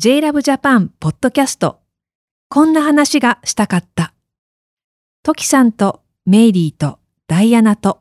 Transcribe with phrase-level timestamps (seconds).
[0.00, 1.80] JLove Japan ポッドキャスト
[2.48, 4.14] こんな話がしたかった。
[5.24, 8.00] トキさんとメイリーとダイアナと。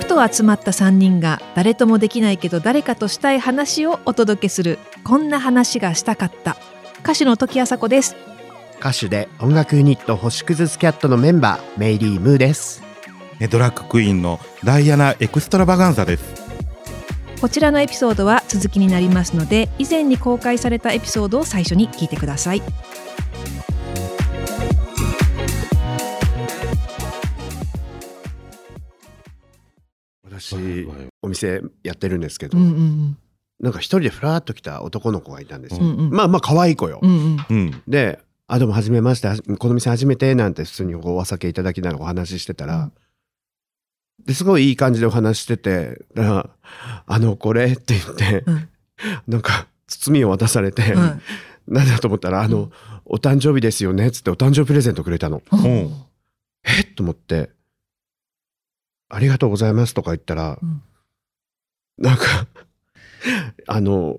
[0.00, 4.78] ふと集まった3人が誰ともできないけど誰かとしたい話をお届けする。
[5.04, 6.56] こんな話がしたかった。
[7.00, 8.31] 歌手の時あさこです。
[8.82, 12.82] 歌手で音楽ユニット星屑スキャットのメンバーメイリー・ムーです。
[13.38, 16.24] えドラッグクイーンのダイアナ・エクストラバガンザです。
[17.40, 22.62] こちらのエピソードは続きになりますので以前に公開されたエピソードを最初に聞いてください。
[30.24, 30.88] 私
[31.22, 33.18] お店やってるんですけど、うんうん。
[33.60, 36.10] なんか一人でふらっと来た男の子がいたんですよ、うんうん。
[36.10, 37.46] まあまあ可愛い子よ、うんうん。
[37.48, 37.82] うん。
[37.86, 38.18] で
[38.54, 42.92] 「あどうもはじめましてはこの店初めて」なんて普通にお酒いただきながらお話ししてたら、うん。
[44.26, 46.50] ですごいいい感じでお話ししててだから
[47.06, 48.68] 「あのこれ」って言って、うん。
[49.26, 51.18] なんか包みを渡されて、は
[51.66, 52.70] なんだと思ったら「あの、
[53.06, 55.38] お誕生日ですよね」っつってお誕生日プレゼントくれたの。
[55.38, 55.66] いうん。
[56.64, 56.82] え？
[56.82, 57.48] っと思って
[59.08, 60.82] 「ありがとうございます」とか言ったら、うん。
[61.96, 62.24] なんか
[63.66, 64.18] あの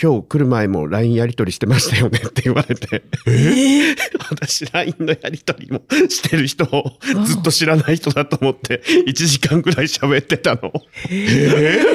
[0.00, 3.96] 今日来る前も LINE やり取りしてましたよねって言われてえー？
[4.30, 5.80] 私 LINE のやり取りも
[6.10, 10.70] してる人をずっと知らない人だと思って1時間ぐらい喋ってたの。
[11.10, 11.80] え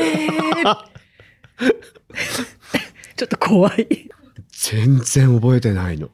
[3.16, 4.10] ちょっと怖い
[4.50, 6.10] 全然覚えてないの。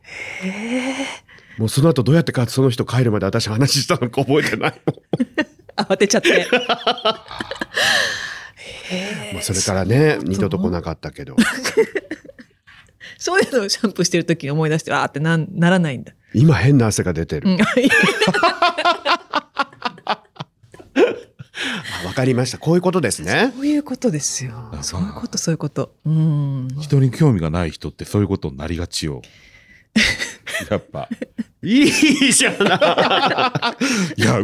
[1.58, 4.93] もうその後どうやってかその人帰るまで私話したのか覚えてないの。
[5.85, 6.47] 慌てちゃって
[9.33, 11.35] まあそれからね二度と来なかったけど。
[13.19, 17.49] そういうのをシャンプーしてる時に思い出してあーってなんならないんだ、今変な汗が出てる。
[17.49, 17.58] うん、
[22.05, 22.58] わかりました。
[22.58, 23.52] こういうことですね。
[23.55, 24.69] そういうことですよ。
[24.71, 25.95] あそういうことそういうこと。
[26.05, 26.67] うん。
[26.80, 29.21] 人に興味がない人ってそういうことになりがちよ。
[30.70, 31.09] やっぱ
[31.64, 34.22] いいじゃない。
[34.22, 34.40] いや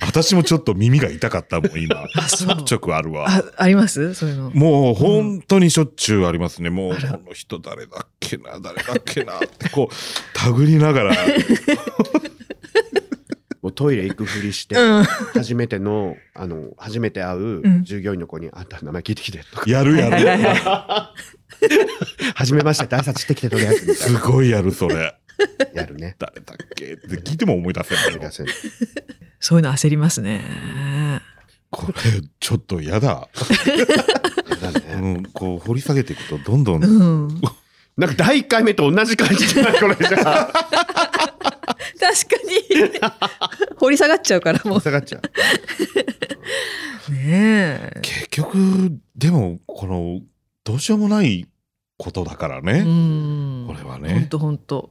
[0.00, 2.04] 私もちょっと耳が痛かったもん今。
[2.16, 2.48] あそう。
[2.48, 3.26] ちょくちょくあるわ。
[3.28, 4.14] ああります？
[4.14, 4.50] そういうの。
[4.50, 6.70] もう本当にしょっちゅうありますね。
[6.70, 9.94] もうこの人誰だっけな誰だっけなってこう
[10.38, 11.16] 手繰りながら。
[13.62, 15.04] もうトイレ行くふりして、うん。
[15.04, 17.82] 初めてのあの初めて会ううん。
[17.84, 19.70] 従業員の子に「あんた名前聞いてきて」とか。
[19.70, 20.16] やるやる。
[22.36, 24.20] 「初めましてって挨拶してきてとりあえず」すな。
[24.20, 25.14] ごいやるそれ。
[25.74, 26.16] やるね。
[26.18, 26.92] 誰だっけ？
[26.94, 28.30] って聞いても思い出せないの。
[29.40, 30.40] そういうの焦りますね
[31.70, 31.94] これ
[32.40, 33.28] ちょっとやだ。
[34.60, 36.86] だねうん、こう掘り下げていくとどんどんう
[37.28, 37.40] ん
[37.96, 40.52] なんか第1回目と同じ感じじゃないこれじゃあ。
[40.52, 43.00] 確かに
[43.76, 45.22] 掘り下がっちゃうからも下がっちゃう。
[47.10, 47.20] うね
[47.96, 50.20] え結局でもこの
[50.64, 51.46] どうしようもない
[51.98, 52.80] ことだからうね。
[52.82, 54.26] んこれは本ね。
[54.30, 54.90] 当本当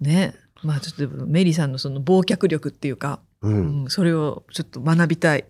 [0.00, 0.34] ね。
[0.62, 3.48] まあちょっとメリーさんのその忘却力っていうか、う。
[3.48, 5.44] うんん、それをちょっと学びたい、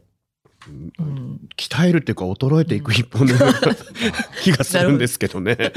[0.99, 3.55] うん、鍛えるっていうか衰えていく一本のような
[4.43, 5.57] 気がするんですけどね。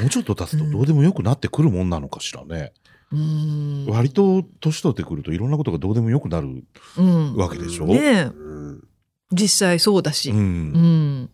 [0.00, 2.72] もうちょっと経つとどうでもよくなってくるもんなのかしらね。
[3.12, 3.86] うん。
[3.86, 6.64] 割と年取ってくるといろんなことがどうでもよくなる
[6.96, 7.86] うんわけでしょ。
[7.86, 8.88] うん。
[9.32, 11.30] 実際そうだし、ううん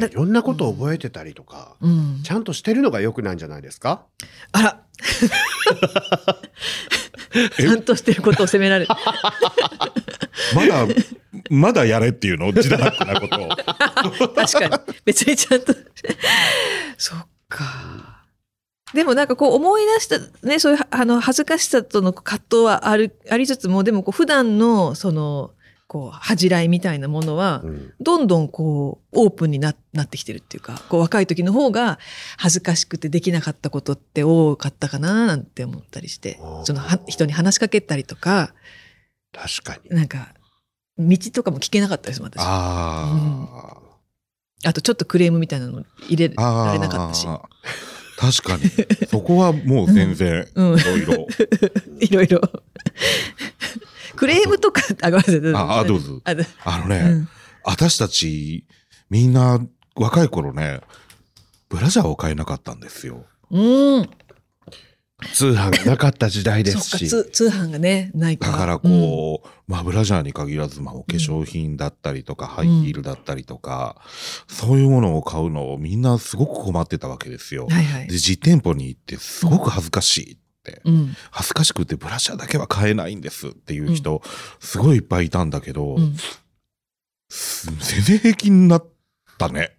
[0.00, 2.20] いろんなことを覚えてたりとか、うん。
[2.22, 4.02] ちゃんとしてるのが良くないんじゃないですか？
[4.52, 4.80] あら。
[7.56, 8.90] ちゃんとしてることを責められる。
[10.54, 10.86] まだ、
[11.50, 12.46] まだやれっていうの？
[12.52, 13.48] 自堕落なことを。
[14.34, 14.94] 確かに。
[15.04, 15.74] 別にちゃんと。
[16.96, 18.14] そっか。
[18.92, 25.50] でもなんかこう思い出したねそういうあの恥ずかしさとの葛藤はあるありつつもでもこう普段のその
[25.86, 31.98] こう恥じらいみたいなものはうんどんどんこうオープンにななってきてるっていうかこう若い時の方が
[32.38, 38.54] 恥ずかしくてできなかったことって多かったかななんて思ったりしてそのは人に話しかけたりとか
[39.32, 39.94] 確かに。
[39.94, 40.34] なんか
[40.96, 43.78] 道とかも聞けなかったです私あ
[44.64, 44.72] ああ。
[44.72, 47.42] とちょっとクレームみたいなの入れあられなかったしあ。
[48.16, 48.70] 確かに。
[49.08, 51.26] そこはもう全然、うんいろいろ。
[52.00, 52.40] いろいろ
[54.16, 56.20] クレームとかあごめんなさいああ、どうぞ。
[56.24, 57.28] あのね、うん
[57.64, 58.66] 私たち、
[59.08, 59.58] みんな
[59.96, 60.80] 若い頃ね、
[61.70, 63.24] ブラジャーを買えなかったんですよ。
[63.50, 64.10] うん
[65.32, 67.08] 通販がなかった時代ですし。
[67.08, 73.96] 通通販がねないからだからこう、まあブラジャーに限らず、まあお化粧品だったりとか、ハイヒールだったりとか、
[74.48, 77.66] そういうものを買うのをみんなすごく困ってたわけですよ。
[77.70, 80.43] はいはいで、実店舗に行ってすごく恥ずかしいって。
[80.84, 81.16] うん。
[81.30, 84.22] 恥ずかしくてブラシャーだけは買えないんですっていう人、
[84.60, 86.16] すごいいっぱいいたんだけど、うん。
[87.28, 88.86] す全然平気になっ
[89.38, 89.76] たね。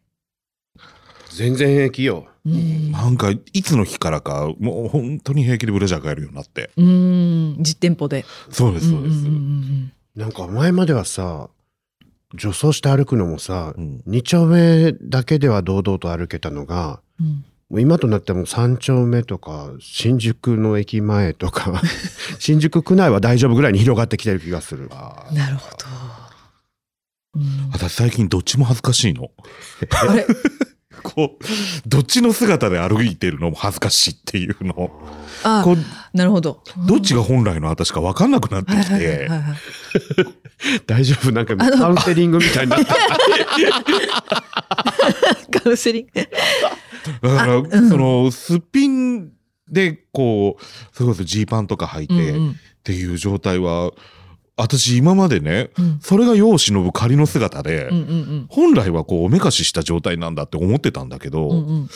[1.29, 2.27] 全然平気よ。
[2.45, 2.91] うん。
[2.91, 6.71] なんか、いつの日からか、もう本当に平気でブラジャー買えるようになって。
[6.77, 7.55] うん。
[7.59, 8.25] 実店舗で。
[8.49, 9.15] そうです、そうです。
[9.15, 11.49] んんんなんか前まではさ、
[12.33, 14.01] 女装して歩くのもさ、うん。
[14.05, 21.81] 二丁目だけでは堂々と歩けたのが、うんうんもう今となってはもう三丁目とか、新宿の駅前とか、
[22.38, 24.88] 新宿区内は大丈夫ぐらいに広がってきてる気がする。
[25.31, 25.77] なるほど。
[27.35, 29.29] うん私最近どっちも恥ずかしいの。
[30.07, 30.25] あれ？
[31.03, 31.45] こう、
[31.89, 33.50] どっちの姿で歩いてるの？
[33.50, 34.89] も恥ずかしいっていうの。
[35.44, 35.77] あこう
[36.17, 36.63] なるほど。
[36.88, 39.41] どっちが本来の私か分かんなくなってきはいはいはいてはい。
[39.41, 39.57] はい
[40.88, 41.31] 大丈夫？
[41.33, 42.91] なんかカウンセリングみたいになってる。
[45.62, 46.12] カウンセリング。
[47.21, 49.31] だから、あうんその、すっぴん
[49.69, 50.63] で、こう、
[50.95, 52.53] それこそジーパンとか履いて、うんっ
[52.85, 53.91] ていう状態は、
[54.57, 61.89] 私今までね、うんそれが世を忍ぶ仮の姿で、うんうん本来はこうおめかしした状態なんだって思ってたんだけど、うんうんうん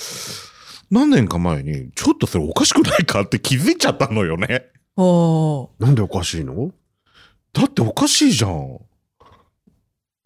[0.92, 4.66] 何年か前にちょっとそれおかしくないかって気づいちゃったのよね。
[4.98, 6.72] なんでおかしいの？
[7.54, 8.80] だっておかしいじゃん。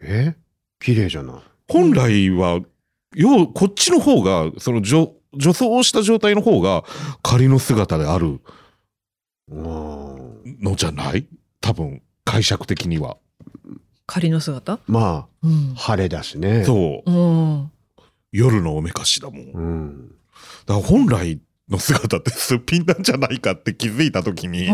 [0.00, 0.34] え？
[0.80, 1.36] 綺麗じゃない。
[1.68, 2.60] 本来は、
[3.14, 6.84] よう、こっちの方が、その女、女装をした状態の方が
[7.22, 8.40] 仮の姿である
[9.50, 11.26] うんのじゃない？
[11.60, 13.16] 多分、解釈的には。
[14.06, 14.78] 仮の姿？
[14.86, 16.64] まうんあ、晴れだしね。
[16.64, 17.10] そう。
[17.10, 17.70] うん。
[18.32, 19.46] 夜のおめかしだもん。
[19.46, 20.10] だかうん。
[20.66, 24.68] ら本来の姿ってすっぴんなんじゃないかって気づいた時に、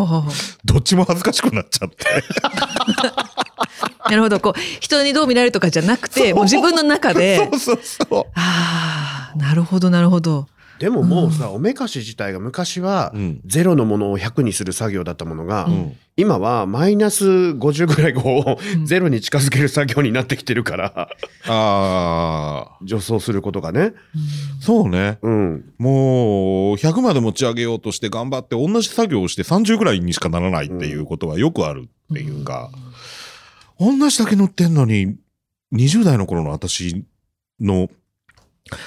[0.64, 1.96] どっちも恥ずかしくなっちゃって。
[4.02, 4.41] あ なるほど。
[4.41, 7.56] こう、人にどう見られるとかじゃなくて、もう自分の中で そ。
[7.56, 8.25] うそうそう。
[8.35, 10.47] ああ、なるほど、なるほど。
[10.79, 13.41] でももうさ、おめかし自体が昔はうん。
[13.44, 15.97] ゼロのものを100にする作業だったものが、うん。
[16.17, 21.08] 今はマイナス50ぐらいをうんゼロに近づける作業になってきてるから、
[21.46, 23.93] ああ、女装することがね。
[24.61, 25.19] そうね。
[25.20, 25.64] うん。
[25.79, 32.70] もう、100まで持ち上げようとして頑張って同じ作業をして30ぐらいにしかならないっていうことはよくあるっていうか、
[33.81, 35.17] 同じだけ乗ってんのに、
[35.73, 37.06] 20代の頃の私
[37.59, 37.88] の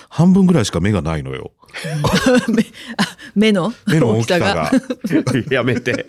[0.07, 1.51] 半分ぐらいしか目がないのよ。
[2.47, 2.63] 目
[2.97, 3.73] あ目の？
[3.87, 4.71] 目の大きさが。
[5.49, 6.05] やめて。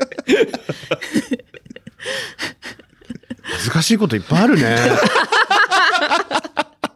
[3.72, 4.76] 難しいこといっぱいあるね。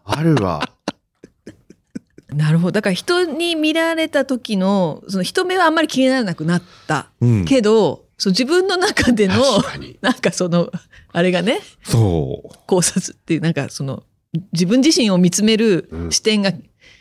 [0.05, 0.69] あるわ。
[2.29, 2.73] なるほど。
[2.73, 7.09] だから人に見られた時の、その人目はあんまり気にならなくなった。
[7.21, 7.45] うん。
[7.47, 9.37] けど、その自分の中での。
[10.03, 10.71] なんかその、
[11.13, 12.59] あれがね、そう。
[12.67, 14.03] 考察っていう、なんかその、
[14.53, 16.53] 自分自身を見つめるうん視点が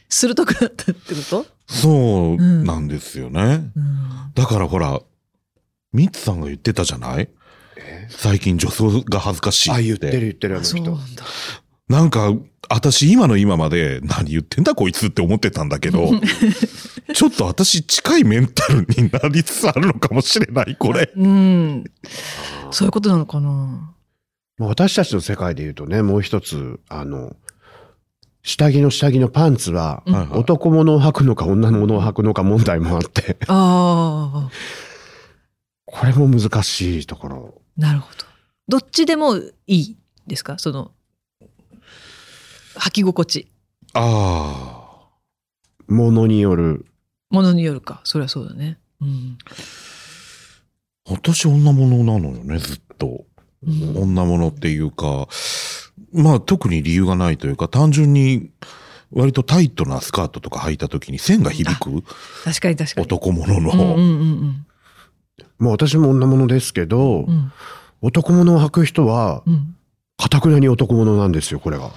[0.09, 3.71] 鋭くなったってこと、そうなんですよね。
[3.75, 5.01] うんだからほら、
[5.91, 7.27] ミッツさんが言ってたじゃない？
[7.77, 8.07] え？
[8.09, 9.79] 最近女装が恥ずかしいって。
[9.79, 10.91] あ、言ってる言ってるあの人そうな。
[11.03, 11.25] んだ。
[11.89, 12.31] なんか、
[12.77, 16.12] 私今の今まで何言ってんだこいつって思ってたんだけど、
[17.13, 21.12] ちょっと私近いメンタルになりつつあるのかもしれない、これ。
[21.15, 21.83] うん。
[22.69, 23.95] そういうことなのかな。
[24.59, 27.35] まあ私たちの世界で言うとね、もう一つ、あの、
[28.44, 34.51] 下着の下着のパンツは、うん男物を履くのか女物を履くのか問題もあって、ああ、
[35.86, 37.62] これも難しいところ。
[37.75, 38.25] なるほど。
[38.69, 40.57] どっちでもいいですか？
[40.60, 40.91] その、
[42.88, 43.51] 履き心地。
[43.94, 45.10] あ
[45.88, 46.86] ものによる。
[47.29, 48.00] ものによるか。
[48.06, 48.77] そりゃそうだね。
[49.01, 49.38] うん。
[51.06, 51.12] あ。
[51.12, 53.25] 私女物なのよね、ずっと。
[53.65, 55.27] うん女物っていうか、
[56.13, 58.51] まあ特に理由がないというか、単純に
[59.12, 62.03] 割とタイトなスカートとか履いた時に線が響く
[62.44, 63.06] 確かに確かに。
[63.06, 63.72] 男物の。
[63.72, 64.65] うんうんうん
[65.60, 67.29] まあ私も女物ですけど、うん。
[67.29, 67.51] うん
[68.00, 69.75] 男物を履く人は、うん。
[70.17, 71.91] かたくなに男物なんですよ、これが。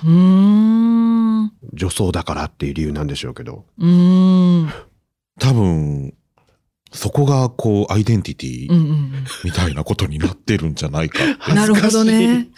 [1.72, 3.64] 女装だからっていう理由なんでしょうけど。
[5.40, 6.12] 多分、
[6.92, 9.12] そこがこうアイデンティティうんうん
[9.44, 11.54] みたいなことになってるんじゃないかってうん。
[11.56, 12.48] なるほどね。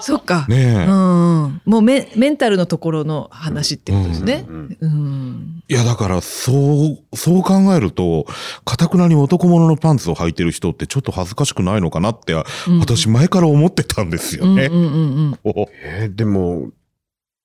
[0.00, 0.46] そっか。
[0.48, 0.86] ねえ。
[0.86, 1.60] うん。
[1.64, 4.46] もうメメンタルのところの話ってことですね。
[4.48, 5.53] うんうん。
[5.68, 8.26] いや、だから、そう、そう考えると、
[8.66, 12.34] かたくなに男物のパンツを履いてる人ってちょっと恥ずかしくないのかなって、
[12.68, 14.66] うん私前から思ってたんですよね。
[14.66, 14.96] うんうんうんう
[15.30, 15.38] ん。
[15.44, 16.70] おえーでも、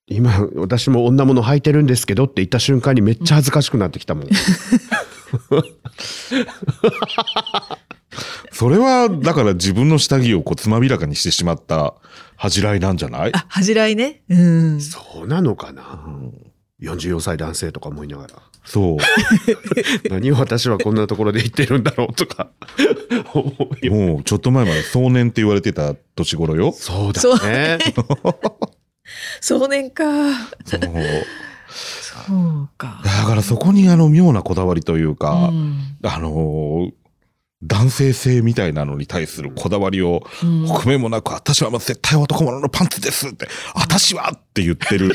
[0.08, 4.28] 今、私も女物履いてるんですけどって言った瞬間にめっちゃ恥ずかしくなってきたもん。
[8.52, 11.94] それは、だから自分の下着をこうつまびらかにしてしまった
[12.36, 13.32] 恥じらいなんじゃない？
[13.34, 14.24] あ、恥じらいね。
[14.30, 14.82] うん。
[14.82, 15.84] そうなのかうな。
[15.84, 16.34] ん
[16.82, 18.34] 44歳男性とか思いながら。
[18.66, 18.98] そう。
[20.10, 22.50] 何を私はこんなところで言ってるんだろうとか
[23.34, 23.94] 思うよ。
[23.94, 26.72] もうちょっと前まで壮年って言われてた年頃よ。
[26.72, 27.80] そうだそうね。
[29.42, 30.04] 少年か。
[30.66, 33.02] そうそうか。
[33.04, 36.99] だからそこにあの妙なこだわりというか、うんあのー
[37.62, 45.14] 男性性みたいなのに対するこだわりを、うんもなく、私は絶対男物のパンツですって、私はって言ってる。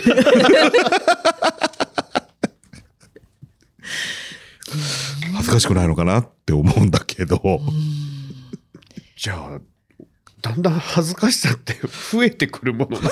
[5.34, 7.40] 恥ずかしくないのかなって思うんだけど、
[9.16, 9.60] じゃあ、
[10.42, 11.74] だんだん恥ずかしさって
[12.12, 13.10] 増えてくるものなの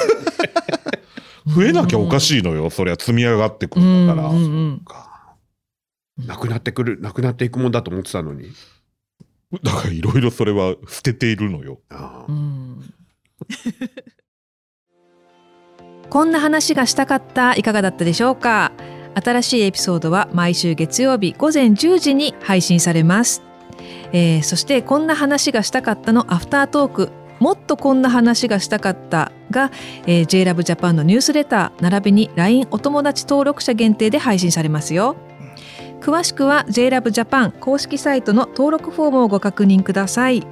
[1.56, 2.68] 増えなきゃおかしいのよ。
[2.68, 4.28] そりゃ積み上がってくるんだから。
[4.28, 5.36] うんうんうんか。
[6.18, 8.52] なくなってくる、なくなっていくもんだと思ってたのに。
[9.62, 11.80] だからいろいろそれは捨てているのよ。
[11.90, 12.32] ああ。
[12.32, 12.80] うん。
[16.08, 18.72] こんな話がしたかったいかがだったでしょうか？
[19.14, 23.42] 新しいエピソードは毎週月曜日午前10時に配信されます、
[24.12, 29.70] えーそしてこんな話がしたかったのアフタートークもっとこんな話がしたかったが、
[30.06, 35.16] えー、JLove Japan のニュースレター並びに LINE お友達登録者限定で配信されますよ
[36.02, 40.44] 詳しくは JLove Japan 公式サイトの登録フォームをご確認ください。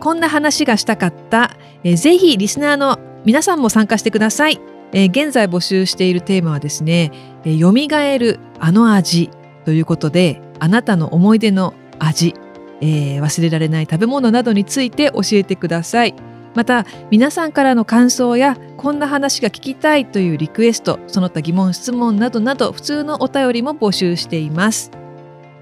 [0.00, 4.60] こんな話がしたかった、えーぜひリスナーの皆さんも参加してください、
[4.92, 7.12] えー現在募集しているテーマはですね
[7.44, 9.30] 「えー蘇るあの味」
[9.64, 12.34] ということであなたの思い出の味、
[12.80, 16.14] えー忘れられない食べ物などについて教えてください。
[16.56, 24.90] また皆さんからの感想やこんな話が聞きたいというリクエストその他疑問質問などなど普通のお便りも募集しています。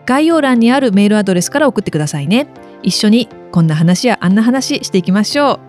[0.07, 2.47] 概要欄にあるメールアドレスから送ってくださいね。
[2.83, 5.61] 一緒にこんな話やあんな話していきましょう。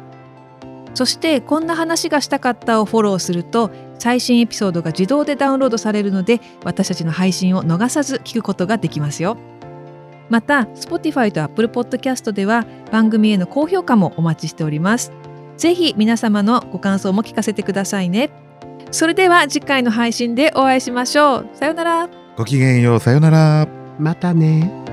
[0.94, 9.38] そしてこんな話がしたかったをフォローすると最新エピソードが自動でダウンロードされるので私たちの配信を逃さず聞くことができますよ。
[10.30, 15.12] また Spotify と Apple Podcast では番組への高評価もお待ちしております。
[15.58, 18.30] ぜひ皆様のご感想も聞かせてくださいね。
[18.92, 21.50] それでは次回の配信でお会いしましょう。
[21.54, 22.10] さようなら。
[22.38, 23.68] ごきげんよう、さよなら。
[24.00, 24.85] またね。